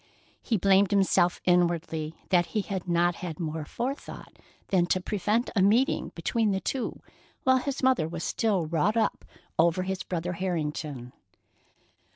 [0.41, 4.39] He blamed himself inwardly that he had not had more forethought
[4.69, 7.03] than to prevent a meeting between the two
[7.43, 9.23] while his mother was still wrought up
[9.59, 11.13] over his brother Harrington.